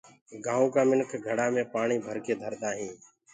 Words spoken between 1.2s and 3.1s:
گھڙآ مي پآڻي ڀرڪي ڌردآ هينٚ